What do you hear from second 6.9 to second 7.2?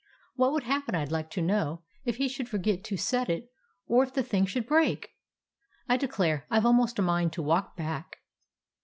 a